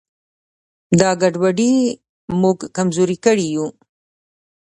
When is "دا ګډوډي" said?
0.99-1.73